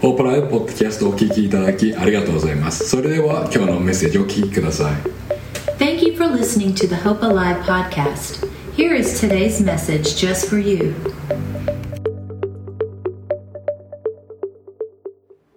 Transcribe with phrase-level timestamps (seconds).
[0.00, 4.94] ホープライブポッドキャストをお聞きいただきありがとうございますそれでは今日のメッセージをお聞きください
[5.78, 8.48] Thank you for listening to the Hope Alive podcast.
[8.76, 10.94] Here is today's message just for you.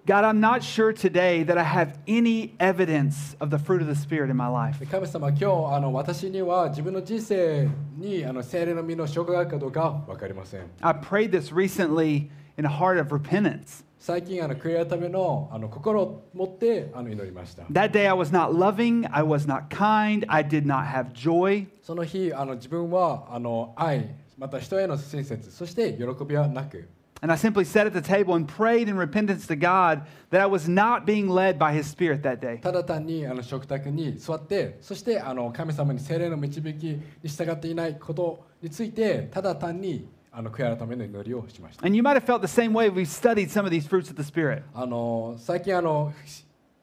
[0.08, 3.96] God, I'm not sure today that I have any evidence of the fruit of the
[3.96, 4.80] Spirit in my life.
[4.90, 5.44] 神様今日
[5.76, 7.68] あの私には自分の人生
[7.98, 13.84] にあの聖霊の実の証拠があるかどうか分かりません I prayed this recently in a heart of repentance.
[14.05, 21.13] 最近あの悔い改めのあの心を持ってあの祈りました That day I was not loving, I was not kind, I did not have
[21.13, 21.69] joy.
[21.81, 26.89] その日あの自分はあの愛また人への親切そして喜びはなく
[27.21, 30.47] And I simply sat at the table and prayed in repentance to God that I
[30.47, 32.59] was not being led by His Spirit that day.
[32.61, 44.11] ただ単にあの食卓に座ってそしてあの神様に聖霊の導きに従っていないことについてただ単にあの悔い改めの祈りをしました And you might have felt the same way we've studied some of these fruits
[44.11, 44.63] of the Spirit.
[44.75, 46.13] あの最近あの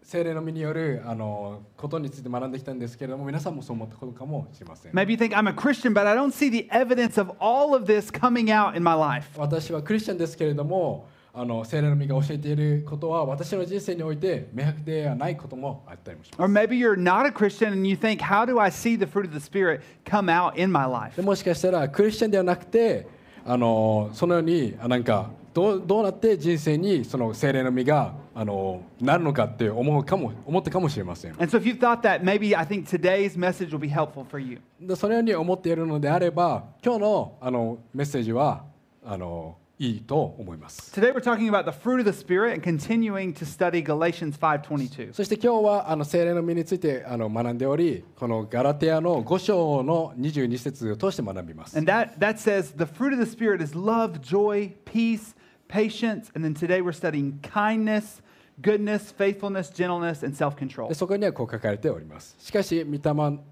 [0.03, 7.76] 聖霊の実によるあのことについて学んできたんですけれども皆さんもそう思ったことかもしれません Maybe you think I'm a Christian, but I don't see the evidence of all
[7.76, 9.27] of this coming out in my life.
[9.35, 18.98] 私はクリスチャンですけれどもあの聖霊の実が教えていることは私の人生において明白ではないこともあったりもしま Or す maybe you're not a Christian and you think, how do I see
[18.98, 21.16] the fruit of the Spirit come out in my life?
[21.16, 23.18] でもしかしたらクリスチャンではなくて
[23.51, 34.39] あのそのようにあなんかどうどうなって人生にその聖霊の実があのなるのかって思うかも思ったかもしれません And so if you thought that, maybe I think today's message will be helpful for
[34.39, 34.61] you.
[34.79, 38.65] でそのように思っているのであれば今日のあのメッセージは
[39.03, 45.13] あのいいと思います Today we're talking about the fruit of the Spirit and continuing to study Galatians 5:22.
[45.13, 55.34] そして今日はあの聖霊の実についてあの学んでおりこのガラテアの5章の22節を通して学びます And that, that says the fruit of the Spirit is love, joy, peace,
[55.70, 58.22] patience, and then today we're studying kindness,
[58.62, 60.90] goodness, faithfulness, gentleness, and self-control.
[60.90, 63.00] でそこにはこう書かれておりますしかし御霊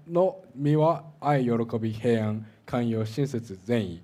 [0.06, 4.02] の実は愛喜び平安寛容親切善意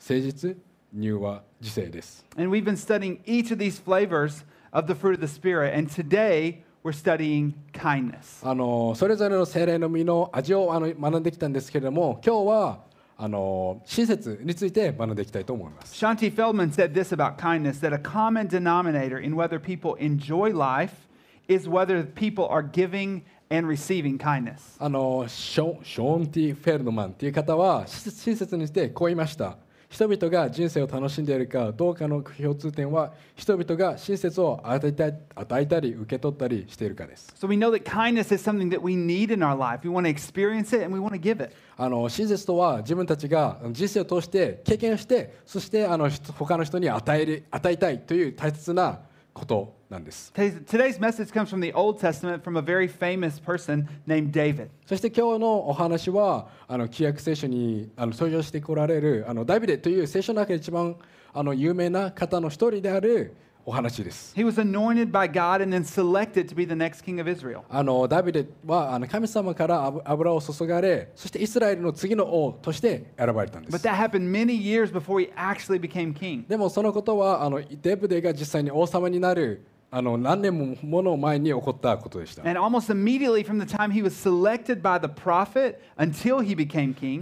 [0.00, 5.74] 誠実柔和自制です And we've been studying each of these flavors of the fruit of the Spirit,
[5.76, 8.46] and today we're studying kindness.
[8.46, 12.84] あのそれぞれの聖霊の実の味をあの学んできたんですけれども今日は
[13.16, 21.06] あの親切について学んでいきたいと思います Shanti Feldman said this about kindness that a common denominator in whether people enjoy life
[21.46, 24.76] is whether people are giving and receiving kindness.
[24.78, 29.58] あのショショーン・ティ・フェルドマンという方は親親切にしてこう言いました
[29.90, 39.80] 人々が人生を楽しんでいるかどうかの共通点は人々が親切を与えた与えたり受け取ったりしているかです So we know that kindness is something that we need in our life.
[39.82, 41.52] We want to experience it and we want to give it.
[41.76, 49.00] あの親切とは自分たちが人生を通して経験をしてそしてあの人他の人に与える与えたいという大切な
[49.32, 54.68] ことなんです Today's message comes from the Old Testament from a very famous person named David.
[54.86, 60.96] そして今日のお話はあの旧約聖書にあの登場してこられるあのダビデという聖書の中で一番
[61.32, 63.34] あの有名な方の一人である
[63.66, 64.34] お話です。
[64.36, 67.62] He was anointed by God and then selected to be the next king of Israel.
[67.68, 76.46] あのダビデはあの神様から油油を注がれそしてイスラエルの次の王として選ばれたんで But す that happened many years before he actually became king.
[76.48, 82.44] でもそのことはあのデブデが実際に王様になるあの何年ももの前に起こったことでした。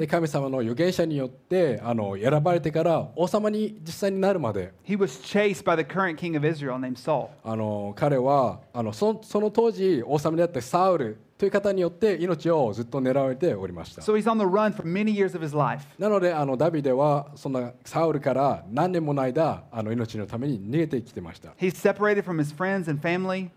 [0.07, 4.73] 神様の預言者によってあの選ばれてから王様に実際になるまで。
[7.97, 11.17] 彼はあのそ,その当時王様であったサウル。
[11.39, 14.03] という方によって命をずっと狙われておりました。
[14.03, 14.17] So、
[15.97, 21.51] なのであの、ダビデはそんなサウルから何年もの間あの、命のために逃げてきてました。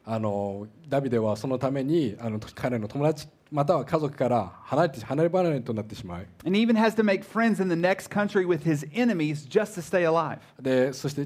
[0.05, 6.27] あのダビデはそのためにあの彼の友達、または家族から離れ,て離れ離れとなってしまい。
[10.61, 11.25] で、そして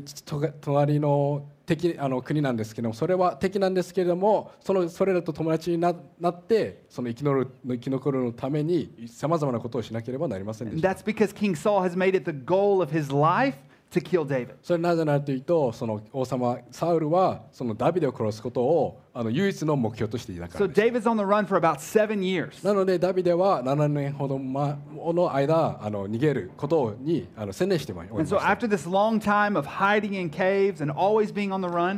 [0.61, 10.89] 隣の敵あの国なんですけどもそれは敵なんですけれどもそのそれらと友達にななってその生き残る生き残るのためにさまざまなことをしなければなりませんでした。
[10.89, 13.55] That's because King Saul has made it the goal of his life
[14.61, 20.73] それなぜならというと、その王様サウルはそのダビデを殺すことをあの唯一の目標としていたからで。
[22.63, 28.35] なのでダビデは7年ほどの間あの逃げることにあの専念しておりました。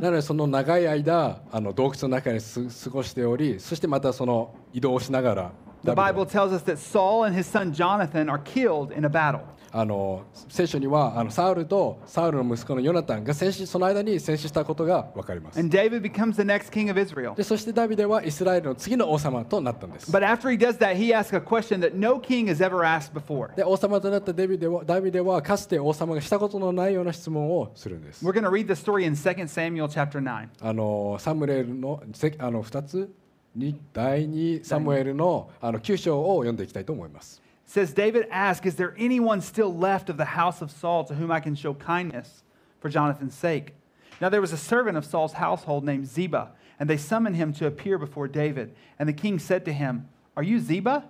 [0.02, 5.52] なのでその長い間あの洞窟の中に過ごしており、そしてまたその移動しながら。
[5.84, 9.42] The Bible tells us that Saul and his son Jonathan are killed in a battle.
[9.72, 15.60] あの聖書にはあのサウルとサウルの息子のヨナタンが戦死その間に戦死したことが分かります。
[15.60, 17.36] And David becomes the next king of Israel.
[17.36, 20.12] でそしてダビデはイスラエルの次の王様となったんです。
[20.12, 23.56] But after he does that, he asks a question that no king has ever asked before.
[23.56, 28.26] で王様となったデビデはダビデはかつて王様がしたことのないような質問をするんです。
[28.26, 30.48] We're going to read the story in 2 Samuel chapter 9.
[30.62, 33.14] あのサムエルのせあの2つ
[33.56, 37.42] に第2サムエルのあの9章を読んでいきたいと思います。
[37.67, 41.31] It says David asked, Is there anyone still left of the house of Saul to whom
[41.31, 42.43] I can show kindness
[42.81, 43.75] for Jonathan's sake?
[44.21, 47.67] Now there was a servant of Saul's household named Ziba, and they summoned him to
[47.67, 48.75] appear before David.
[48.99, 51.05] And the king said to him, Are you Ziba?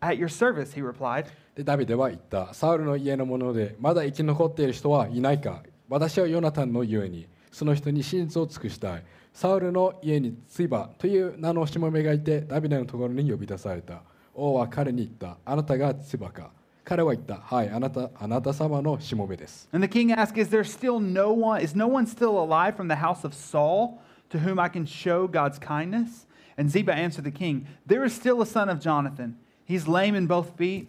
[0.00, 1.26] At your service, he replied.
[1.54, 14.02] でダビデは言ったサウルの家の者でまだ生き残っている人はいないか私はヨナタンのゆえにその人に真実を尽くしたいサウルの家にツイバという名のしもべがいてダビデのところに呼び出された
[14.38, 16.50] 王は彼に言ったあなたがツイバか
[16.84, 22.88] 彼は言ったはいあなたあなた様のしもべです And the king asked, Is there still no one, is no one still alive from
[22.88, 24.00] the house of Saul
[24.30, 26.26] to whom I can show God's kindness?
[26.56, 29.36] And Ziba answered the king, There is still a son of Jonathan.
[29.64, 30.88] He's lame in both feet.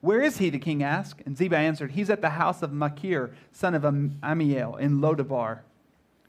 [0.00, 0.50] Where is he?
[0.50, 1.22] The king asked.
[1.24, 5.60] And Ziba answered, He's at the house of Machir, son of Am- Amiel, in Lodabar.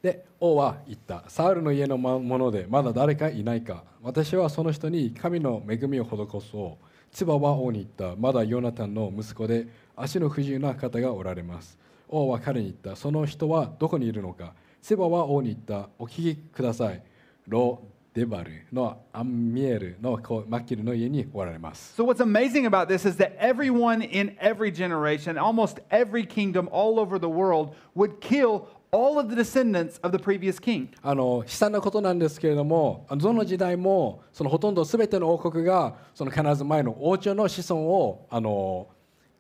[0.05, 1.25] で王は言った。
[1.29, 3.85] サウルの家のものでまだ誰かいないか。
[4.03, 6.11] 私はその人に神の恵みを施
[6.51, 6.85] そう。
[7.11, 8.21] ツバは王に言った。
[8.21, 9.67] まだヨナタンの息子で
[9.97, 11.79] 足の不自由な方がおられます。
[12.06, 13.01] 王は彼に言った。
[13.01, 14.53] その人はどこにいるのか。
[14.83, 15.89] ツバは王に言った。
[15.99, 17.03] お聞きください。
[17.49, 17.81] ロ
[18.12, 22.01] デバルのアンミエルの子マキルの家におられます。
[22.01, 27.19] So, what's amazing about this is that everyone in every generation, almost every kingdom all over
[27.19, 30.88] the world, would kill all of the descendants of the previous king.
[31.02, 38.87] あの悲惨なことなんですけれどもどの時代もそのほとんど全ての王国がその必ず前の王朝の子孫をあの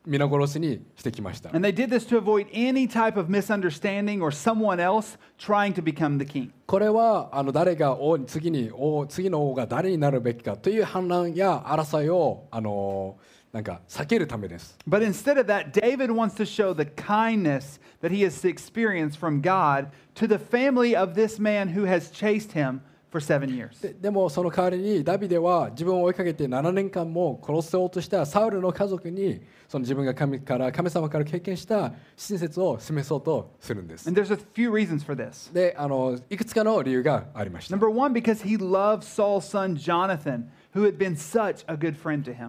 [0.06, 5.72] 皆殺しにしてきました And they did this to avoid any type of misunderstanding or someone else trying
[5.74, 6.50] to become the king.
[6.66, 13.16] これはあの誰が王に次に王次の王が誰になるべきかという反乱や争いをあの
[13.54, 19.40] なんか避けるためです But instead of that, David wants to show the kindness that he has experienced from
[19.40, 22.80] God to the family of this man who has chased him
[23.12, 23.80] for seven years.
[23.80, 35.52] ででもその代わりにダビデは自分を追いかけて7年間も殺そうとしたサウルの家族にその自分が神から神様から経験した親切を示そうとするんです And there's a few reasons for this.
[35.54, 40.50] であのいくつかの理由がありました Number one, because he loved Saul's son Jonathan,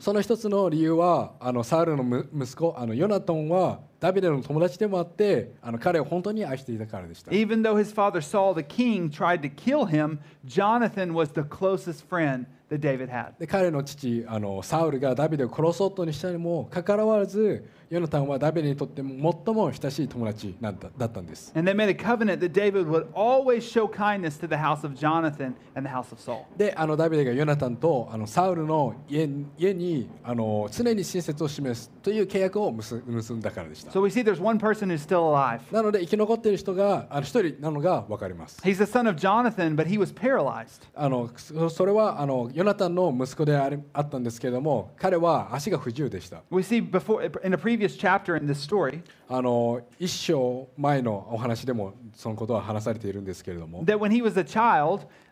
[0.01, 11.41] その一つの理由はあのサウルの息子あのヨナトンはダビデの友達でもあってあの彼を本当に愛していたからでした Even though his father Saul the king tried to kill him, Jonathan was the
[11.41, 13.33] closest friend that David had.
[13.39, 24.83] で彼の父あのサウルがダビデを殺そうとしたにもかかわらずヨナタンはダビデにとっても最も親しい友達なんだだったんです And they made a covenant that David would always show kindness to the house
[24.85, 26.45] of Jonathan and the house of Saul.
[26.57, 35.61] であのダビデがヨナタンとあのサウルの家家にあの常に親切を示すという契約を結結んだからでした So we see there's one person who's still alive.
[35.71, 40.81] なので生き残っている人があの一人なのが分かります He's the son of Jonathan, but he was paralyzed.
[40.93, 54.21] あのそそれはあのヨナタンの息子でありあったんですけれども彼は足が不自由でした We see before in a previous chapter in this story あの一章前のお話でもそのことは話されているんですけれども that when he
[54.21, 55.07] was a child,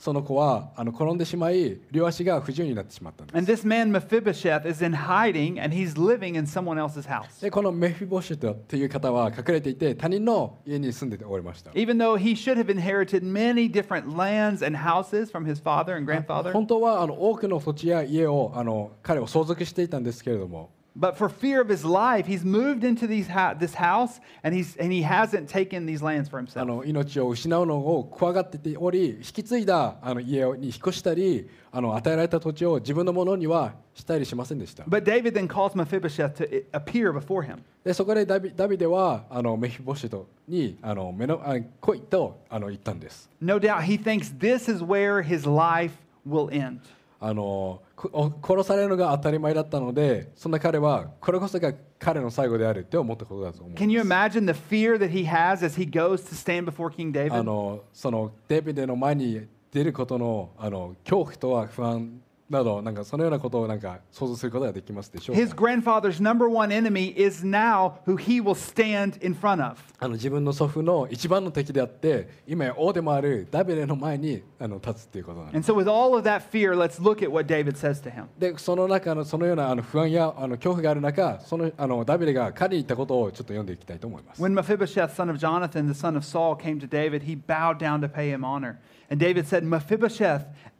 [0.00, 7.42] その子はあの転んでしまい両足が不自由になってしまったんです And this man, Mephibosheth, is in hiding and he's living in someone else's house.
[7.42, 15.94] でこのメフィボシェトという方は隠れていて他人の家に住んでおりました Even though he should have inherited many different lands and houses from his father
[15.94, 23.75] and grandfather, 本当はあの多くの土地や家をあの彼を相続していたんですけれども but for fear of his life, he's moved into these ha- this
[23.75, 26.65] house and, he's, and he hasn't taken these lands for あ himself.
[26.65, 37.57] の命を失うのを怖がってており引き継いだあの家に引っ越したりあの与えられた土地を自分のものにはしたりしませんでした But David then calls Mephibosheth to i- appear before him.
[37.83, 45.91] でそこでダビダビデはあのメフィボシェトにあの目のあ来いとあの言ったんです No doubt he thinks this is where his life
[46.25, 46.79] will end.
[47.22, 47.82] あの
[48.42, 57.12] 殺されるのが当たり前だったのでそんな彼はこれこそが彼の最後であるって思ったことだと思う Can you imagine the fear that he has as he goes to stand before King
[57.30, 57.42] あ?
[57.42, 65.36] のそのデビデの前に出ることのあの恐怖とは不安などなんかそのようなことをなんか想像することができますでしょう。
[70.08, 75.52] 自分の祖父の一番の敵であって、今やでもあるダビデの前に立つということなの。
[78.36, 84.42] で、その中のそのようなあの不安やあの恐怖がある中、そのあのダビデが彼に言ったことをちょっと読んでいきたいと思います。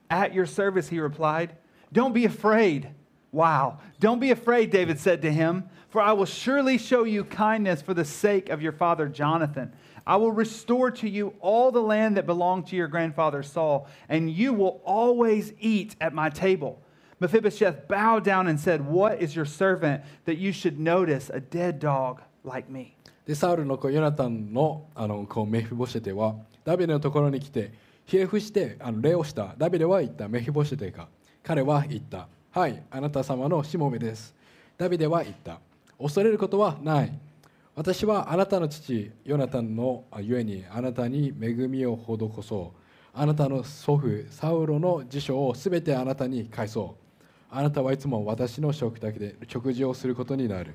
[0.09, 1.55] at your service, he replied.
[1.91, 2.89] Don't be afraid.
[3.31, 3.79] Wow.
[3.99, 7.93] Don't be afraid, David said to him, for I will surely show you kindness for
[7.93, 9.73] the sake of your father Jonathan.
[10.07, 14.29] I will restore to you all the land that belonged to your grandfather Saul, and
[14.29, 16.81] you will always eat at my table.
[17.19, 21.79] Mephibosheth bowed down and said, What is your servant that you should notice a dead
[21.79, 22.95] dog like me?
[23.25, 27.73] でサウルの子ヨナタンのあの子メフィボシェテはダビデのところに来て
[28.10, 29.54] ひれ伏してあの礼をした。
[29.56, 30.26] ダビデは言った。
[30.26, 31.06] メフィボシテか
[31.44, 32.26] 彼は言った。
[32.50, 34.34] はいあなた様のしもべです。
[34.76, 35.60] ダビデは言った。
[35.96, 37.16] 恐れることはない。
[37.76, 42.80] 私はあなたの父ヨナタンのゆえにあなたに恵みを施そう。
[43.14, 47.24] あなたの祖父サウロの辞書をすべてあなたに返そう。
[47.48, 50.74] あなたはいつも私の食卓で食事をすることになる。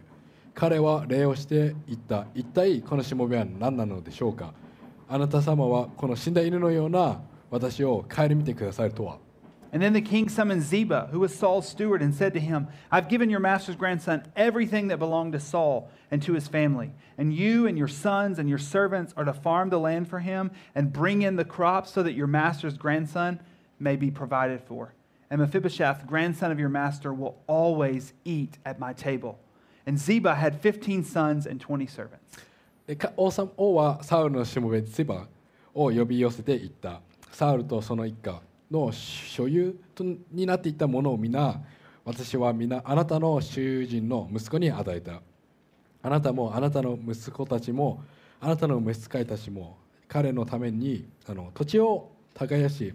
[0.54, 2.28] 彼は礼をして言った。
[2.34, 4.54] 一体このしもべは何なのでしょうか？
[5.09, 7.21] あなた様はこの死んだ犬のような
[7.51, 9.19] 私を顧みてくださるとは
[9.73, 13.09] And then the king summoned Ziba, who was Saul's steward, and said to him, I've
[13.09, 16.91] given your master's grandson everything that belonged to Saul and to his family.
[17.17, 20.51] And you and your sons and your servants are to farm the land for him
[20.75, 23.41] and bring in the crops so that your master's grandson
[23.79, 24.93] may be provided for.
[25.31, 29.39] And Mephibosheth, grandson of your master, will always eat at my table.
[29.87, 32.37] And Ziba had 15 sons and 20 servants.
[32.88, 35.28] で王様王はサウルのしもべツバ
[35.74, 37.02] を呼び寄せて言った。
[37.32, 39.76] サウルとその一家の所有
[40.32, 41.60] になっていたものを皆
[42.06, 45.22] 私は皆あなたの囚人の息子に与えた。
[46.04, 48.04] あなたもあなたの息子たちも
[48.40, 49.78] あなたの召使いたちも
[50.08, 52.94] 彼のためにあの土地を耕し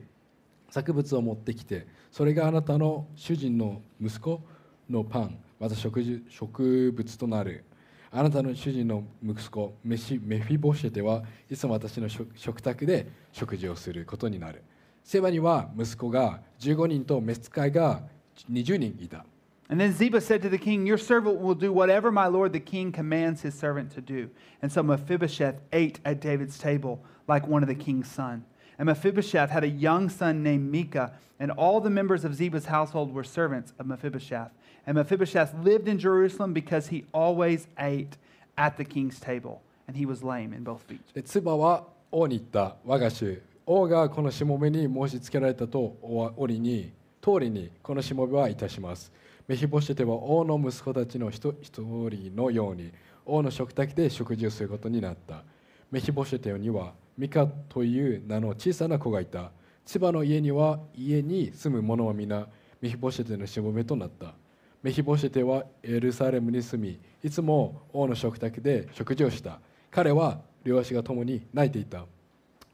[0.71, 4.41] 作物を持ってきてそれがあなたの主人の息子
[4.89, 7.65] のパンまた食事植物となる。
[8.12, 14.64] あなたの主人の息子メシメフィボシェテはいつも私の食食卓で食事をすることになる
[15.04, 18.02] セバには息子が15人と召使いが
[18.50, 19.26] 20人いた
[19.68, 22.60] And then Ziba said to the king, Your servant will do whatever my lord the
[22.60, 24.30] king commands his servant to do.
[24.62, 28.46] And so Mephibosheth ate at David's table like one of the king's sons.
[28.78, 33.12] And Mephibosheth had a young son named Micah, and all the members of Ziba's household
[33.12, 34.52] were servants of Mephibosheth.
[34.87, 38.17] And Mephibosheth lived in Jerusalem because he always ate
[38.57, 41.01] at the king's table, and he was lame in both feet.
[41.15, 45.97] でツバは王に言った我が主王がこのしもべに申し付けられたと
[46.37, 49.13] 折に通りにこのしもべはいたします。
[49.47, 52.93] メヒボシテは王の息子たちの一一人のように
[53.27, 55.43] 王の食卓で食事をすることになった。
[55.91, 59.51] メヒボシテにはミカという名の小さな子がいた。
[59.85, 62.49] ツバの家には家に住む者は皆
[62.81, 64.35] メヒボシテのしもべとなった。
[64.83, 69.61] メヒボシェテはエルサレムに住みいつも王の食卓で食事をした
[69.91, 72.07] 彼は両足が共に泣いていた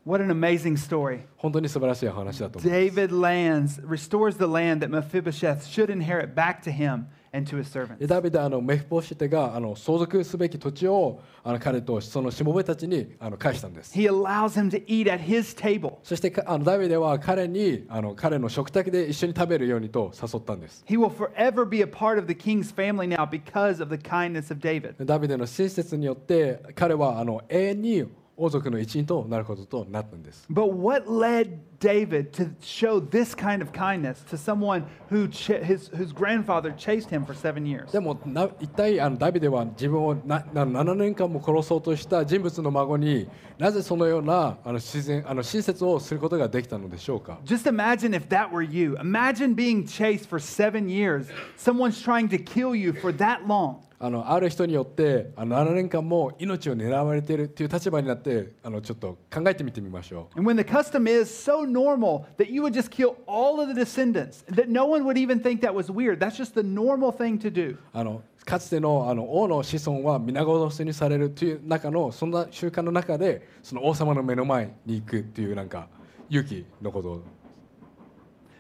[0.06, 1.22] What an amazing story.
[1.36, 7.58] 本当に素晴らしい話だと思う David lands, restores the land that Mephibosheth should inherit back to him and to
[7.58, 8.06] his で servants.
[8.06, 15.94] ダビデはあのメフボシェテがあの相続すべき土地をあの彼とそのしもべたちにあの返したんです He allows him to eat at his table.
[16.02, 24.02] そしてかあのダビデは彼にあの彼の食卓で一緒に食べるようにと誘ったんです He will forever be a part of the king's family now because of the
[24.02, 24.98] kindness of David.
[24.98, 28.04] でダビデの親切によって彼はあの永遠に
[28.37, 35.89] 王族の一員となることとなったんです But what led David to show this kind of kindness to someone who ch- his,
[35.89, 37.91] whose grandfather chased him for seven years?
[37.91, 43.27] でもな一体あのダビデは自分をなな7年間も殺そうとした人物の孫に
[43.59, 48.95] なぜそのようなあの自然あの親切をすることができたのでしょうか Just imagine if that were you.
[48.99, 51.27] Imagine being chased for seven years.
[51.57, 53.81] Someone's trying to kill you for that long.
[53.98, 63.68] あのある人によってあの7年間も命を狙われているという立場になってあのちょっと考えてみてみましょ And when the custom is so normal that you would just kill all of
[63.68, 66.20] the descendants, that no one would even think that was weird.
[66.20, 67.72] That's just the normal thing to do.
[67.72, 75.88] うあのかつてのあの王の子孫は皆殺しにされるという中のそんな習慣の中でその王様の目の前に行くというなんか
[76.28, 77.22] 勇気のことを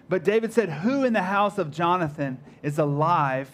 [0.08, 3.48] But David said, Who in the house of Jonathan is alive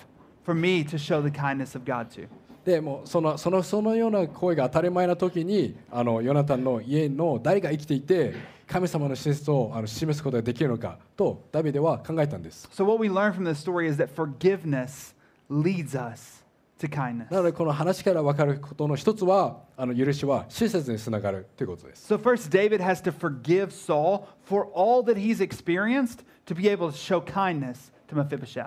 [0.46, 2.28] for me to show the kindness of God to?
[2.66, 8.36] でもうそのそのそのような行為が当たり前な時にあのヨナタンの家の誰が生きていて
[8.68, 15.16] 神様の親切をあの示すことができるのかとダビデは考えたんです So, what we learn from this story is that forgiveness
[15.50, 16.44] leads us
[16.80, 17.32] to kindness.
[17.32, 26.68] なのでこの話から分かることの一つはあの許しは親切につながるということです So, first, David has to forgive Saul for all that he's experienced to be
[26.68, 27.94] able to show kindness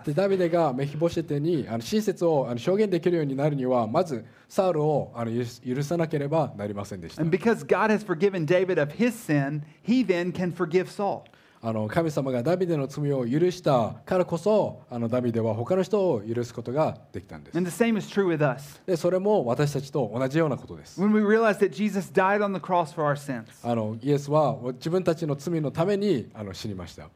[0.05, 7.23] でダビデがメヒボシェテにあの親切をあの証言できるようになるにはまずサウルをあの許,さなければなりませんでした。
[11.61, 17.57] あの神様がダビデの罪を許したからこそあのダビデは他の人を許すことができたんです。
[18.85, 21.01] でそれも私たちと同じようなことです。
[23.99, 27.09] イエスは自分たちの罪のためにあの死にました。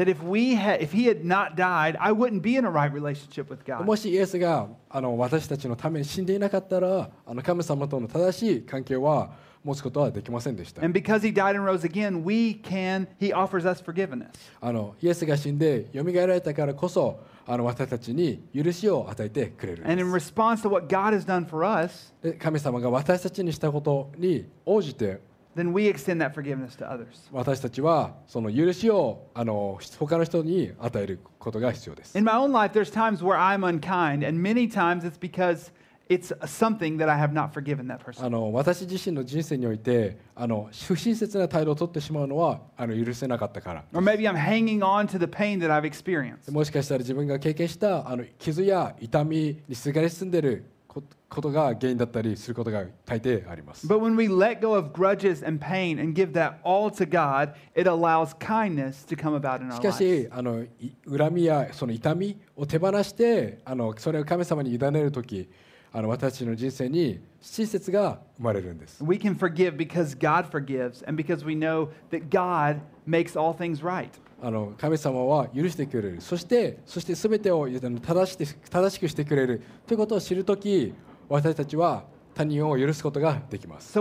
[0.00, 2.92] that if we had, if he had not died, I wouldn't be in a right
[2.92, 3.84] relationship with God.
[3.84, 9.30] もしイエスがあの私たちのために死んでいなかったらあの神様との正しい関係は
[9.64, 10.82] 持つことはできませんでした。
[10.84, 14.28] And because he died and rose again, we can, he offers us forgiveness.
[14.60, 25.20] あのイエスが死んで蘇られたからこそあの私たちに許しを与えてくれるん And で in す response to what God has done for us, で神様が私たちにしたことに応じて
[25.56, 27.28] then we extend that forgiveness to others.
[27.32, 32.16] 私たちはその許しをあの他の人に与えることが必要です。
[32.16, 35.72] In my own life, there's times where I'm unkind, and many times it's because
[36.08, 38.24] it's something that I have not forgiven that person.
[38.24, 46.52] あの私自身の人生においてあの不親切な態度を取ってしまうのはあの許せなかったから Or maybe I'm hanging on to the pain that I've experienced.
[46.52, 53.87] もしかしたら自分が経験したあの傷や痛みにすがり進んでいる こことが原因だったりすることが大抵あります。
[53.87, 57.87] But when we let go of grudges and pain and give that all to God, it
[57.87, 60.25] allows kindness to come about in し our か lives.
[60.25, 60.69] しあのい
[61.09, 65.49] 恨みやその痛みを手放してあのそれを神様に委ねる時
[65.93, 69.01] あの私たちの人生に親切が生まれるんです。
[69.01, 74.09] We can forgive because God forgives and because we know that God makes all things right.
[74.43, 80.93] あの神様は許してくれるそしてそして全てを正し,て正しくしてくれるということを知るとき
[81.29, 83.93] 私たちは他人を許すことができます。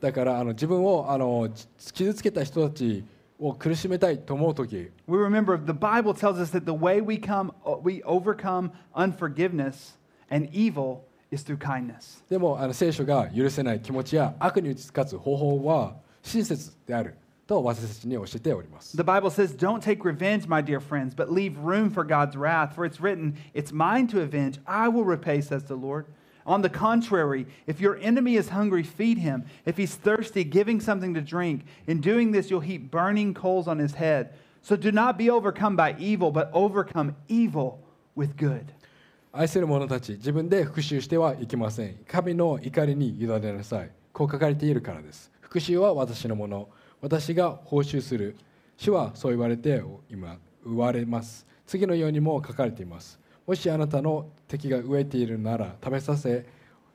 [0.00, 1.48] だからあの自分をあの
[1.92, 3.04] 傷つけた人たち
[3.38, 4.90] を苦しめたいと思うとき。
[12.28, 16.01] でもあの聖書が許せない気持ちや悪に打ち勝つ方法は。
[16.23, 17.15] 親切である
[17.45, 22.75] と私たちに教えております The Bible says, Don't take revenge, my dear friends, but leave room for God's wrath.
[22.75, 24.59] For it's written, It's mine to avenge.
[24.67, 26.05] I will repay, says the Lord.
[26.45, 29.45] On the contrary, if your enemy is hungry, feed him.
[29.65, 31.65] If he's thirsty, give him something to drink.
[31.87, 34.33] In doing this, you'll heap burning coals on his head.
[34.61, 37.79] So do not be overcome by evil, but overcome evil
[38.15, 38.73] with good.
[39.33, 46.70] 愛する者たち自分で復讐してはいけません神の怒りに委ねなさいこう書かれているからです 復讐は私のもの。
[47.02, 48.38] 私が報酬する。
[48.78, 51.46] 主はそう言われて今言われます。
[51.66, 53.20] 次のようにも書かれています。
[53.46, 56.46] もしあなたの敵が飢えているなら食べさせ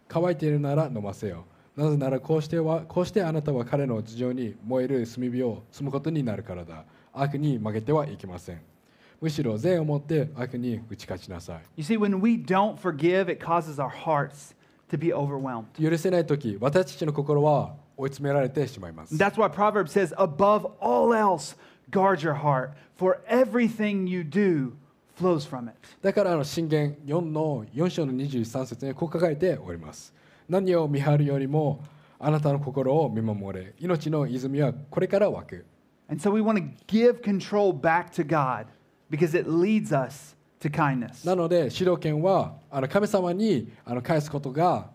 [0.08, 6.84] 乾いているなら飲ませよなぜならこうしてはこうしてあなたは彼の頭上に燃える炭火を積むことになるからだ。
[7.13, 8.62] 悪に負けてはいけません。
[9.22, 11.62] むしろ善をもって悪に打ち勝ちなさい。
[11.76, 14.56] You see, when we don't forgive, it causes our hearts
[14.89, 15.65] to be overwhelmed.
[15.80, 21.55] 許せない時私たちの心は追い詰められてしまいます That's why Proverbs says, above all else,
[21.91, 24.73] guard your heart, for everything you do
[25.17, 25.75] flows from it.
[26.01, 30.13] だからあの信玄4の4章の23節にこう書かれております
[30.47, 31.83] 何を見張るよりも
[32.19, 35.65] あなたの心を見守れ命の泉はこれから湧く
[36.10, 38.67] And so we want to give control back to God
[39.10, 41.25] because it leads us to kindness.
[41.25, 44.89] なので主導権はあの神様にあの返すことが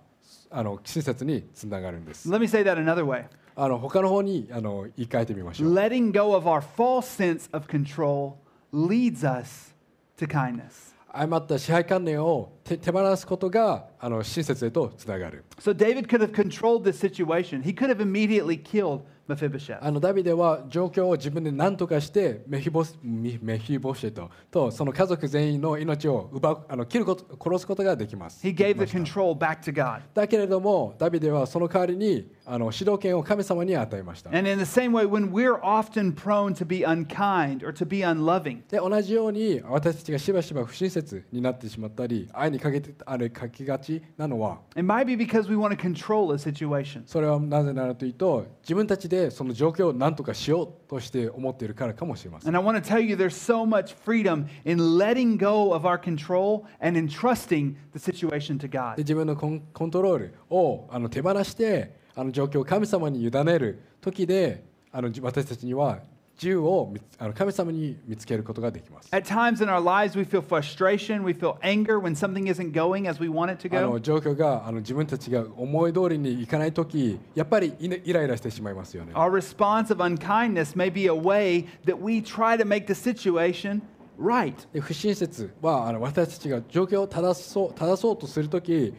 [0.53, 3.25] あの親切につながるんです Let me say that another way.
[3.57, 8.35] あの他の方にあの言い換えてみましょう Letting go of our false sense of control
[8.73, 9.75] leads us
[10.19, 10.93] to kindness.
[11.15, 17.63] 誤った支配観念を手手放すことがあの親切へとつながる So David could have controlled this situation.
[17.63, 19.03] He could have immediately killed.
[19.81, 30.01] あのダビデは状況を自分で何とかしてメヒボスミメヒボシェトとその家族全員の命を奪うあの切ること殺すことができます He gave the control back to God.
[30.13, 37.87] だけれどもダビデはその代わりにあの主導権を神様に与えました And in the same way, when we're often prone to be unkind or to
[37.87, 47.03] be unloving, で同じように私たちがしばしば不親切になってしまったり愛にかけてあれかけがちなのは it might be because we want to control a situation.
[47.07, 55.87] それはなぜならというと自分たちでその状況を何とかしようとして思っているからかもしれません And I want to tell you there's so much freedom in letting go of
[55.87, 58.97] our control and entrusting the situation to で God.
[58.97, 65.99] 自分のコンコントロールをあの手放してあの状況を神様に委ねる時であのじ私たちには
[66.37, 69.09] 自由をあの神様に見つけることができます。
[69.13, 73.21] At times in our lives, we feel frustration, we feel anger when something isn't going as
[73.23, 74.01] we want it to あの go.
[74.01, 79.13] 状況があの自分たちが思い通りにいかない時やっぱりイライラしてしまいますよね。
[79.15, 83.83] Our response of unkindness may be a way that we try to make the situation
[84.19, 84.55] right.
[84.73, 88.95] で不親切はあの私たちが状況を正そう正そうとする時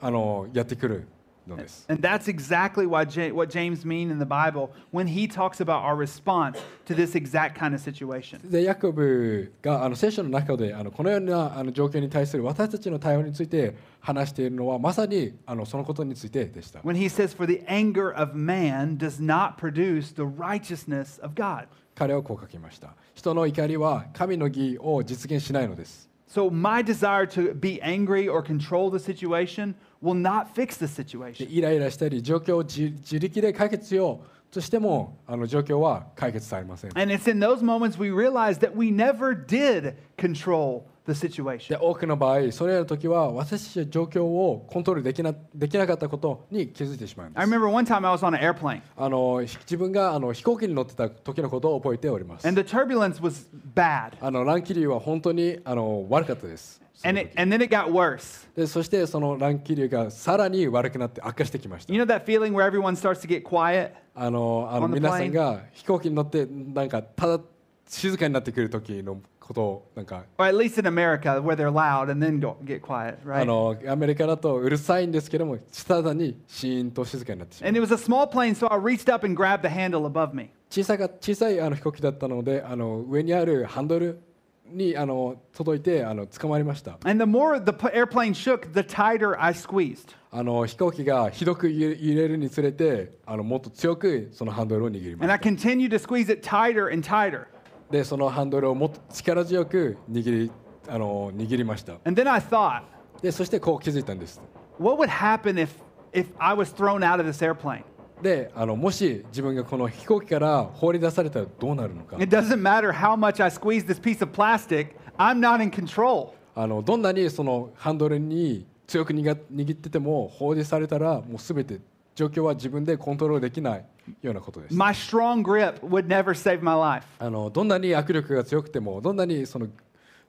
[0.00, 1.06] あのやってくる
[1.46, 1.86] のです。
[1.88, 6.94] And that's exactly what James means in the Bible when he talks about our response to
[6.94, 8.40] this exact kind of situation.
[8.48, 16.80] でヤコブがあの聖書の中であのこのようなあの状況に対する私たちの対応について話しているのはまさにあのそのことについてでした。
[16.80, 21.66] When he says, For the anger of man does not produce the righteousness of God.
[21.94, 22.94] 彼はこう書きました。
[23.14, 26.09] 人の怒りは神の義を実現しないのです。
[26.29, 31.47] So, my desire to be angry or control the situation will not fix the で situation.
[31.49, 36.91] イライラしたり状況を自自力で解決しようとしてもあの状況は解決されません。
[36.97, 40.83] And it's in those moments we realize that we never did control
[41.14, 41.78] the で situation.
[41.80, 53.20] 多くの場合それらの時は私たちは状況をコントロールできなできなかったことに気づいてしまうんで I す remember one time I was on an airplane あのひ自分があの飛行機に乗ってた時のことを覚えております and the turbulence
[53.20, 54.12] was bad.
[54.20, 58.46] あの乱気流は本当にあの悪かったです And, 時 it, and then it got worse.
[58.54, 63.92] でそしてその乱気流がさらに悪くなって悪化してきました You know that feeling where everyone starts to get quiet?
[64.14, 67.40] あのあの皆さんが飛行機に乗ってなんかただ
[67.86, 73.44] 静かになってくる時のことをなんか Or at least in America where they're loud and then go, get quiet, あ right?
[73.44, 75.58] のアメリカだとうるさいんですけども
[75.88, 80.32] ただにシーンと静かになってしまう And it was a small plane, so I reached up and grabbed the handle above
[80.34, 80.50] me.
[80.70, 84.20] 小さか小さいあの飛行機だったのであの上にあるハンドル
[84.66, 90.14] にあの届いてあの捕まりました And the more the p- airplane shook, the tighter I squeezed.
[90.30, 97.48] あの飛行機がひどく揺れ揺れるにつれてあのもっと強くそのハンドルを握りま And し I た continued to squeeze it tighter and tighter.
[97.90, 100.52] でそのハンドルをもっと力強く握り
[100.88, 102.82] あの握りました And then I thought,
[103.20, 104.40] でそしてこう気づいたんです
[104.78, 105.68] what would happen if,
[106.12, 107.82] if I was thrown out of this airplane?
[108.22, 115.70] であのもし自分がこの飛行機から放り出されたらどうなるのか It doesn't matter how much I squeeze this piece of plastic, I'm not in
[115.70, 116.34] control.
[116.54, 121.80] あのどんなにそのハンドルに強く握握ってても放りされたらもう全て
[122.20, 123.84] 状況は自分でコントロールできない
[124.20, 127.06] ようなことです My strong grip would never save my life.
[127.18, 129.68] あのどんなに握力が強くてもどんなにその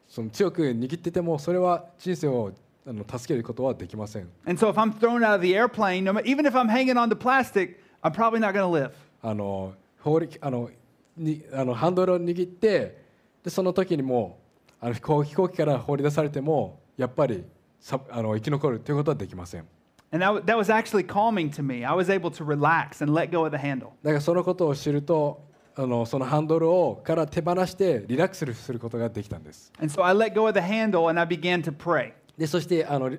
[0.08, 2.52] その強く握っててもそれは人生を
[2.88, 6.98] あの助けることはできません And so if I'm thrown out of the airplane, no, ma- even if I'm hanging
[6.98, 8.92] on to plastic, I'm probably not going to live.
[9.22, 10.70] あの放りあの
[11.18, 13.02] にあのハンドルを握って
[13.44, 14.40] でその時にも
[14.82, 17.44] うあの飛行飛行機から放り出されてもやっぱり
[17.80, 19.66] さあの生き残るということはできません
[20.13, 21.85] And that, wa- that was actually calming to me.
[21.85, 23.91] I was able to relax and let go of the handle.
[24.03, 25.45] だからそのことを知ると
[25.75, 32.13] あのそのハンドルをから手放してリラックスすることができたんです And so I let go of the handle and I began to pray.
[32.39, 33.11] でそしてあの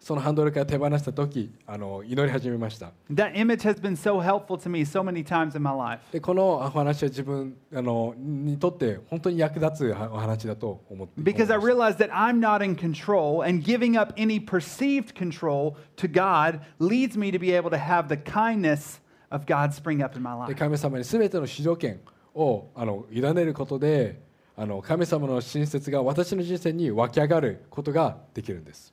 [0.00, 6.00] そのハンドルから手放した時あの祈り始めました That image has been so helpful to me so many times in my life.
[6.10, 15.76] でこのお話は自分あのにとって本当に役立つお話だと思って Because I realized that I'm not in control, and giving up any perceived control
[15.96, 20.16] to God leads me to be able to have the kindness of God spring up
[20.16, 20.58] in my で life.
[20.58, 22.00] 神様に全ての主導権
[22.34, 24.29] をあの委ねることで
[24.62, 28.92] あの神様の親切が私の人生に湧き上がることができるんです。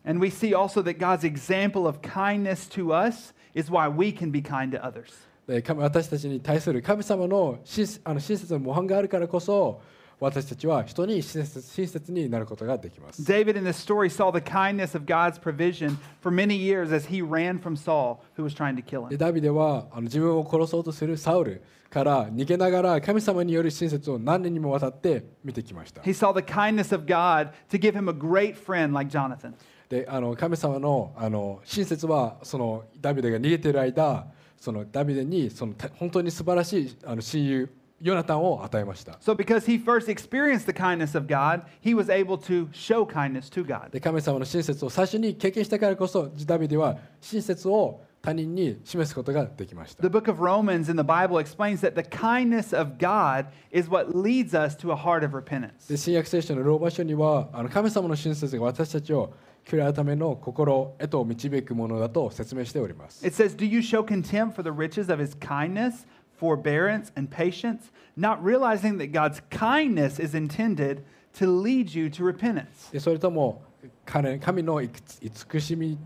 [5.45, 9.81] 私たちに対する神様の親,あの親切の模範があるからこそ、
[10.19, 17.21] 私たちは人に親切親切になることができます David in this story saw the kindness of God's provision for many years as he
[17.21, 19.17] ran from Saul, who was trying to kill で him.
[19.19, 29.53] ダビデはあの自分を殺そうとするサウルから逃げながら神様による親切を何年にもわたって見てきました He saw the kindness of God to give him a great friend like Jonathan.
[29.89, 34.25] であの神様のあの親切はそのダビデが逃げている間
[34.59, 37.69] そのダビデにそのた本当に素晴らしいあの親友
[38.01, 43.49] ヨナタンを与えました So, because he first experienced the kindness of God, he was able to show kindness
[43.51, 43.89] to God.
[43.91, 53.89] で神様の親切を最初に経験したからこそダビデは親切を他人に示すことができました The book of Romans in the Bible explains that the kindness of God is
[53.89, 55.87] what leads us to a heart of repentance.
[55.87, 59.33] で新約聖書のローマ書にはあの神様の親切が私たちを
[59.65, 66.05] 悔い改めの心へと導くものだと説明しております It says, Do you show contempt for the riches of his kindness,
[66.36, 72.90] forbearance, and patience, not realizing that God's kindness is intended to lead you to repentance.
[72.92, 73.62] でそれとも
[74.04, 75.98] 彼神の慈しみ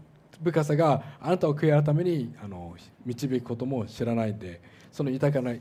[0.43, 4.61] 深さがあなたを悔い改めにあの導くことも知らないで
[4.93, 5.55] その豊かな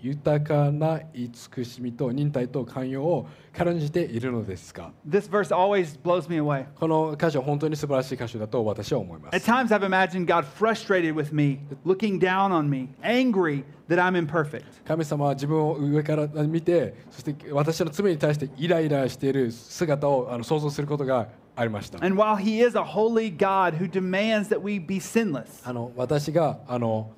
[0.00, 6.66] 豊かな慈しみと忍耐と寛容を軽んじているのですが This verse always blows me away.
[6.78, 13.64] この箇所は本当に素晴らしい箇所だと私は思いま At す times, I've imagined God frustrated with me, looking down on me, angry
[13.88, 14.64] that I'm imperfect.
[14.86, 27.10] 神様は自分を上から見てそして私の罪に対してイライラしている姿をあの想像することがありました And while He is a holy God who demands that we be sinless, あの私があの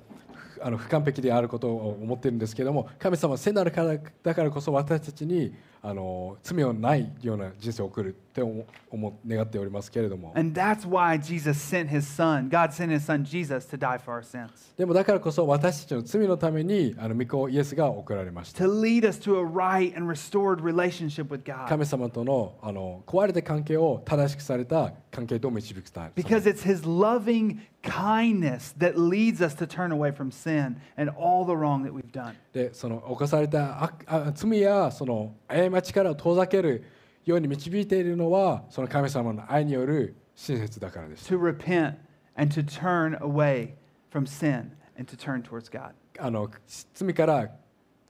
[0.63, 12.49] あの不完璧であることを思ってるんですけども神様は聖なるからだからこそ私たちにあの罪をないような人生を送るって思思願っておりますけれども and that's why Jesus sent His Son.
[12.49, 19.37] God sent His Son Jesus to die for our sins, でもだからこそ私たちの罪のためにあの御子イエスが送られました to lead us to
[19.37, 21.67] a right and restored relationship with God.
[21.67, 31.09] 神様とのあの壊れた関係を正しくされた関係と導くため Because it's His loving kindness that leads us to turn away from sin and
[31.17, 32.35] all the wrong that we've done.
[32.53, 33.91] でその犯された
[34.35, 35.33] 罪やその
[35.71, 36.83] 過ちから遠ざける
[37.25, 41.33] ように導いているのはその神様の愛による親切だからです。
[41.33, 41.95] To repent
[42.35, 43.73] and to turn away
[44.11, 45.91] from sin and to turn towards God.
[46.19, 46.49] あの
[46.93, 47.49] 罪から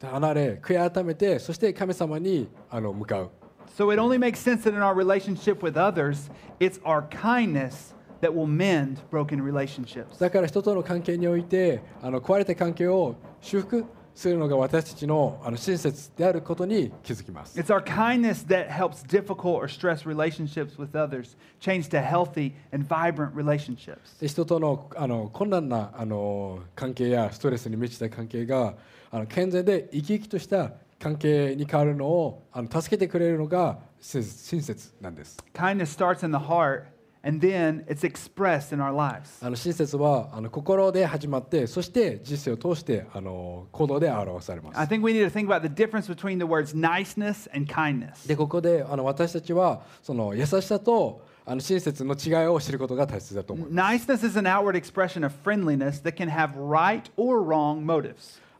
[0.02, 3.32] 離れ悔い改めてそして神様にあの向かう。
[3.78, 8.47] So it only makes sense that in our relationship with others, it's our kindness that will
[8.47, 10.19] mend broken relationships.
[10.19, 17.60] だから人との関係においてあの壊れた関係を修復するのが私たちのあの親切であることに気づきます。
[17.60, 23.34] It's our kindness that helps difficult or stressed relationships with others change to healthy and vibrant
[23.34, 24.19] relationships.
[24.19, 28.76] で人とのあの困難なあの関係やストレスに満ちた関係が
[29.12, 35.38] あの健全で生き生きとした関係に変わるのをあの助けてくれるのが親切親切なんです。
[35.54, 36.84] Kindness starts in the heart
[37.23, 39.39] And then it's express in our lives.
[39.55, 44.79] 親切は心で始まって、そして人生を通してあの行動で表されます。
[48.36, 53.69] ここであの私たちはその優しさとあの親切の違いを知ることが大切だと思う。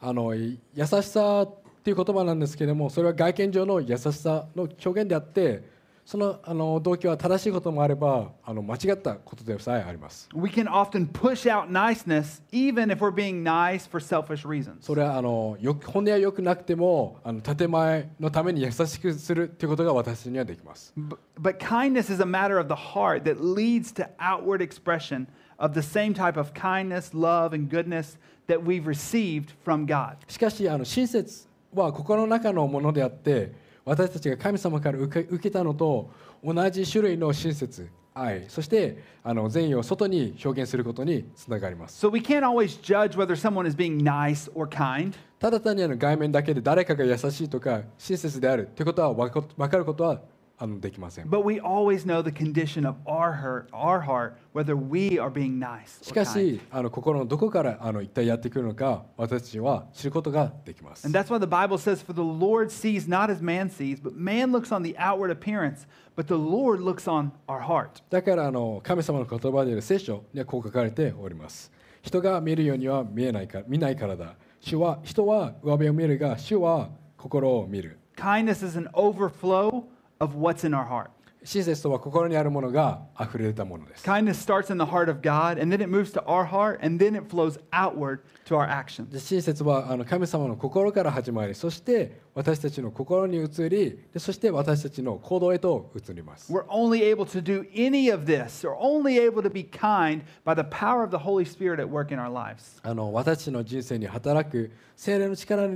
[0.04, 14.78] あの優しさっていう言葉なんですけれども、それは外見上の優しさの表現であって、そのあの動機は正しいこともあればあの間違ったことでさえあります We can often push out niceness even if we're being nice for selfish reasons.
[14.82, 25.28] それはあのよく本音は良くなくてもあの建前のために優しくするっていうことが私にはできます B- But kindness is a matter of the heart that leads to outward expression
[25.58, 30.16] of the same type of kindness, love, and goodness that we've received from God.
[30.28, 33.54] しかしあの親切は心の中のものであって
[33.92, 36.10] 私たちが神様から受け受けたのと
[36.42, 45.14] 同じ種類の親切愛そしてあの善意を外に表現することにつながります So we can't always judge whether someone is being nice or kind.
[45.40, 50.22] ただ単にあの外面だけで誰かが優しいとか親切であるということは分かることは
[50.64, 55.58] あのできません But we always know the condition of our heart, our heart, whether we are being
[55.58, 63.70] nice しか.しあの心のどこからあの一体やってくるのか私たちは知ることができます And that's why the Bible says, For the Lord sees not as man
[63.72, 68.04] sees, but man looks on the outward appearance, but the Lord looks on our heart.
[68.12, 71.72] だからあの神様の言葉である聖書にはこう書かれております
[72.04, 79.86] 人が見るようには見えないか見ないからだ主は人は上辺を見るが主は心を見る Kindness is an overflow
[80.22, 81.10] of what's in our heart.
[81.44, 86.80] 親切とは心にあるものが溢れたものです Kindness starts in the heart of God, and then it moves to our heart,
[86.86, 89.10] and then it flows outward to our actions.
[89.10, 100.22] で親切はあの神様の心から始まりそして私たちの心に移りでそして私たちの行動へと移ります We're only able to do any of this, or only able to be kind
[100.46, 102.80] by the power of the Holy Spirit at work in our lives.
[102.84, 105.68] あの私の人生に働く精霊の力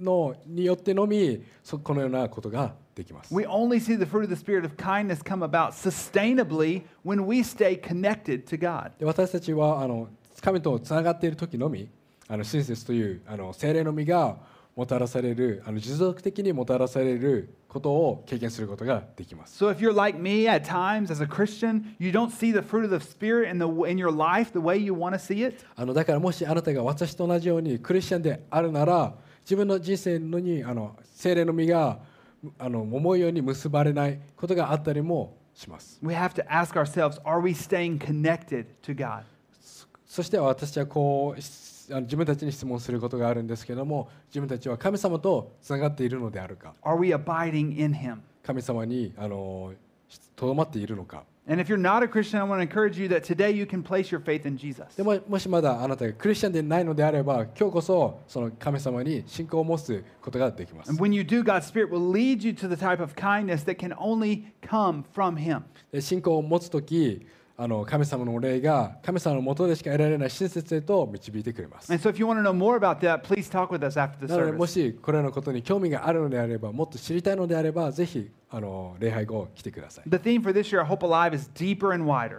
[0.00, 7.26] のによってのみそこのようなことができます We only see the fruit of the Spirit of kindness come about sustainably when
[7.26, 8.92] we stay connected to God.
[8.98, 10.08] で私たちはあの
[10.40, 11.88] 神とつながっている時のみ
[12.28, 14.36] あの親切というあの精霊の実が
[14.76, 22.84] もたらされるあの持続的にもたらされることを経験することができます So if you're like me at times as a Christian, you don't see the fruit
[22.84, 25.64] of the Spirit in, the, in your life the way you want to see it,
[25.76, 31.98] あのだからもしあなたが私と同じようにクリスチャンであるなら自分の人生のにあの精霊の実が
[32.58, 39.22] あの思うように結ばれないことがあったりもします we have to ask ourselves are we staying connected to God?
[40.06, 41.40] そして私はこう
[42.02, 48.18] 自分たちに質問することがあるんですけども自分たちは神様とつながっているのであるか Are we abiding in Him?
[48.42, 49.72] 神様にあの
[50.36, 53.81] とどまっているのか And if you're not a Christian, I want to encourage you that today you can
[53.81, 54.95] place your faith in Jesus.
[54.95, 63.63] でももしまだあなたがクリスチャンでないのであれば今日こそその神様に信仰を持つことができます And when you do, God's Spirit will lead you to the type of kindness
[63.63, 65.63] that can only come from Him.
[65.91, 67.25] で信仰を持つ時
[67.56, 71.92] あの神様のお礼が神様のもとでしか得られない親切へと導いてくれます。
[74.52, 80.10] もしこれらのことに興味があるのであれば、もっと知りたいのであれば、ぜひあの礼拝後来てください。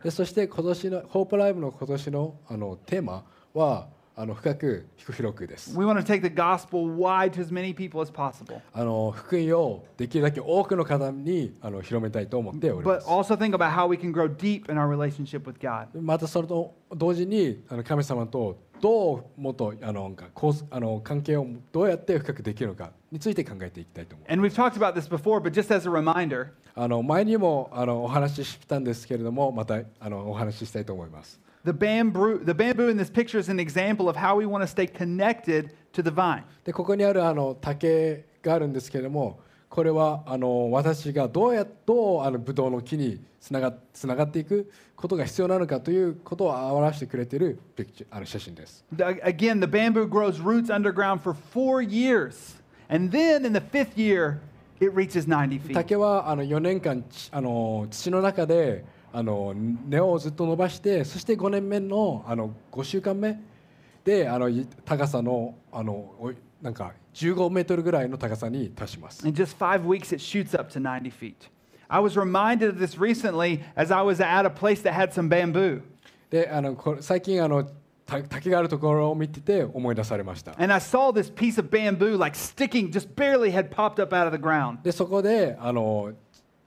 [0.03, 3.23] でそして今年の Hope Alive の今年の,あのテーマ
[3.53, 5.77] は、あの深く広くです。
[5.77, 8.61] We want to take the gospel wide to as many people as possible.
[8.73, 13.07] あの福音をできるだけ多くの方にあの広めたいと思っておりま But す。
[13.07, 15.87] also think about how we can grow deep in our relationship with God.
[16.01, 20.15] またそれと同時にあの神様とどうもっとあの
[20.71, 24.31] あの関係をどうやって深くできるのかについて考えていきたいと思う。
[24.31, 31.39] And we've talked about this before, but just as a reminder, あの前にもあのお話ししたんですけれどもまたあのお話ししたいと思います。
[31.65, 34.87] The bamboo, the bamboo in this picture is an example of how we want to stay
[34.87, 36.43] connected to the vine.
[36.63, 48.85] でここにあるあの竹があるんですけれどもこれはあの私がどうやどうあのブドウの木につながつながっていくことが必要なのかということを表してくれているピクチャあの写真です。
[48.95, 52.61] The- again, the bamboo grows roots underground for four years.
[52.89, 54.39] And then in the fifth year,
[54.79, 55.73] it reaches 90 feet.
[55.73, 58.85] 竹はあの4年間ちあの土の中で
[59.17, 63.39] あの根をずっと伸ばしてそして5年目のあの5週間目
[64.03, 69.25] であのい高さのあのなんか15メートルぐらいの高さに達します。
[69.25, 71.33] In just five weeks, it shoots up to 90 feet.
[71.87, 75.29] I was reminded of this recently as I was at a place that had some
[75.29, 75.81] bamboo.
[76.29, 77.63] であの最近あの
[78.05, 84.27] た竹があるところを見てて思い出されました And I saw this piece of bamboo like sticking, just barely had popped up out
[84.27, 84.81] of the ground.
[84.83, 86.11] でそこであの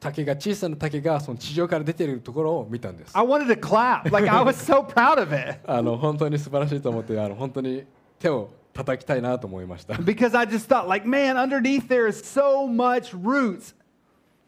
[0.01, 4.11] 竹が小さな竹がその地上から出ているところを見たんです I wanted to clap.
[4.13, 7.85] Like I was so proud of it あの本当に素晴らしいと思ってあの本当に
[8.19, 13.75] 手を叩きたいなと思いました because I just thought, like, man, underneath there is so much roots.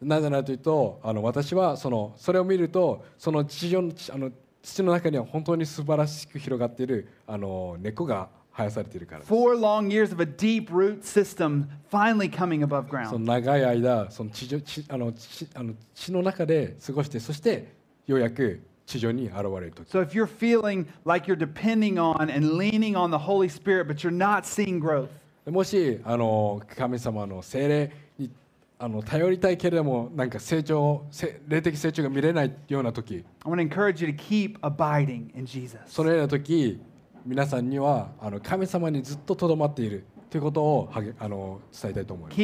[0.01, 4.31] なぜならというとあの私はそのそれを見るとその地上のあの
[4.63, 13.17] 土の中には本当に素晴らしく広がっているあの根っこが生やされているからです Four long years of a deep root system finally coming above そ ground.
[13.17, 17.71] の長い間その地上地あの地あの地の中で過ごしてそして
[18.07, 24.03] ようやく地上に現れる時 So if you're feeling like you're depending on and leaning on the Holy Spirit, but
[24.03, 25.07] you're not seeing growth,
[25.49, 28.29] もしあの神様の精霊に
[28.77, 35.77] あの頼りたいけれどもなんか成長せ霊的成長が見れないような時 I want to encourage you to keep abiding in Jesus.
[35.87, 36.79] そのような時
[37.25, 42.35] 皆さんにはあの神様にずっととどまっているということをはあの伝えたいと思います。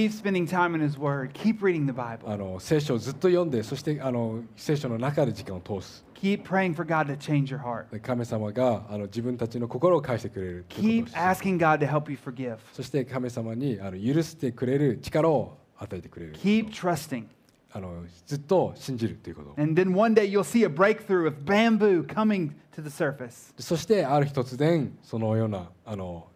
[2.27, 6.05] あの聖書をずっと読んで、そしてあの聖書の中で時間を通す。
[8.01, 10.65] 神様があの自分たちの心を返してくれる。
[12.73, 16.33] そして神様にあの許してくれる力を与えてくれる。
[17.77, 23.53] あのずっと信じるということ And then one day you'll see a breakthrough of bamboo coming to the surface.
[23.59, 26.27] そしてある日突然そのようなあの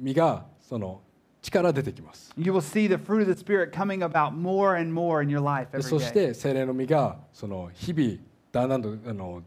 [0.00, 1.02] 実がその
[1.42, 5.42] 力出てきます You will see the fruit of the Spirit coming about more and more in your
[5.42, 6.12] life で every そし day.
[6.28, 8.18] て精霊の実がその日々
[8.50, 9.42] だんだんとあの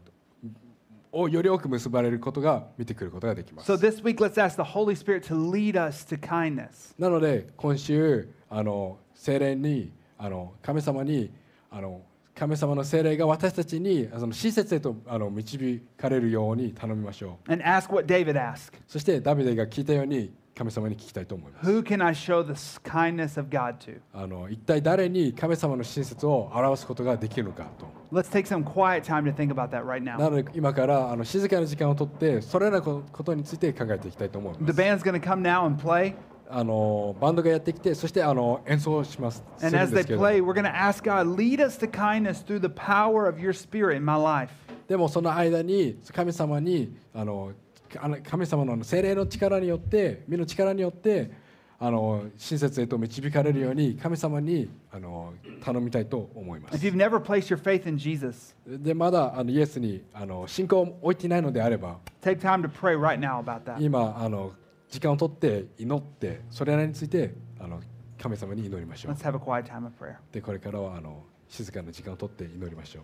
[1.12, 6.94] をより多く結ばれることが見てくることができます So this week, let's ask the Holy Spirit to lead us to kindness.
[6.96, 11.30] なので今週あの精霊にあの神様に
[11.70, 12.02] あの
[12.34, 22.52] 神様の精霊が私たちにその親切へとあの導かれるように頼みましょう And ask what David asked そしてダビデが聞いたように神様に聞きたいと思います Who can I show the
[22.82, 24.00] kindness of God to?
[24.14, 30.30] あの一体誰に神様の親切を表すことができるのかと Let's take some quiet time to think about that right な now.
[30.30, 36.14] ので今からあの静かな時間をとってそれらのことについて考えていきたいと思いま The す band's going to come now and play.
[36.50, 39.42] あのバンドがやってきて、そしてあの演奏します。
[39.56, 40.20] するんで,すけど
[44.88, 47.52] でもその間に神様にあの
[48.28, 51.30] 神様の精霊の力によって、身の力によって、
[51.82, 55.32] あの親切へと導かれるように神様にあの
[55.64, 56.78] 頼みたいと思います。
[57.96, 64.52] Jesus, でまだあのイエスにあの信仰を置いていないのであれば、right、今あの
[64.90, 67.80] 時間を取って祈ってそれらについてあの
[68.20, 69.12] 神様に祈りましょう。
[69.12, 70.16] Let's have a quiet time of prayer.
[70.32, 73.02] でこれからはあの静かな時間を取って祈りましょう。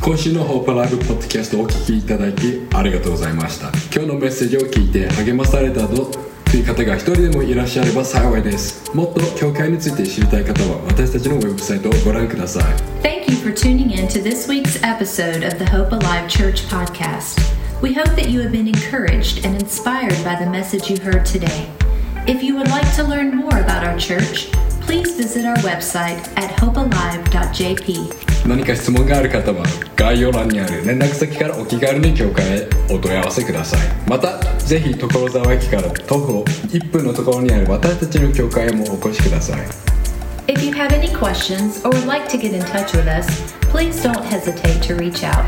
[0.00, 3.68] 今週のホープライブポッドキャストをお聞きいただきありがとうございました。
[3.94, 6.10] 今日のメッセージを聞いて励まされたと
[6.50, 8.90] という方が一人でもいらっしゃれば幸いです。
[8.96, 12.64] もっと教会について知りたい方は私たちのウェブサイトをご覧ください。
[13.02, 17.57] Thank you for tuning in to this week's episode of the Hope Alive Church podcast.
[17.81, 21.69] We hope that you have been encouraged and inspired by the message you heard today.
[22.25, 24.51] If you would like to learn more about our church,
[24.81, 28.23] please visit our website at hopealive.jp.
[28.47, 33.79] 何か質問がある方は概要欄にある連絡先からお気軽に教会へお問い合わせください
[34.09, 39.65] またぜひ所沢駅から徒歩1分のところにある私たちの教会へもお越しください
[40.47, 44.03] If you have any questions or would like to get in touch with us, please
[44.03, 45.45] don't hesitate to reach out.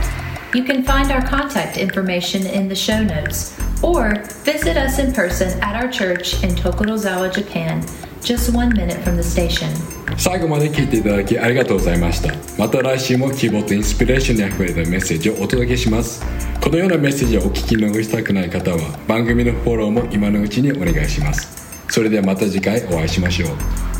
[0.54, 5.60] You can find our contact information in the show notes or visit us in person
[5.62, 7.84] at our church in Tokorozawa, Japan,
[8.22, 9.70] just one minute from the station.
[10.18, 16.24] 最後まで聞いていただきありがとうございましたまた来週も希望とインスピレーションにあふれたメッセージをお届けします
[16.62, 18.78] このようなメッセージをお聞き逃したくない方は
[19.08, 21.59] 番組のフォローも今のうちにお願いします
[21.90, 23.50] それではまた次回お会いしましょう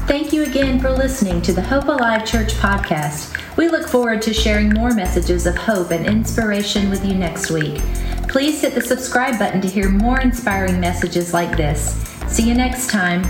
[0.08, 3.36] Thank you again for listening to the Hope Alive Church podcast.
[3.58, 7.82] We look forward to sharing more messages of hope and inspiration with you next week.
[8.30, 11.96] Please hit the subscribe button to hear more inspiring messages like this.
[12.28, 13.24] See you next time.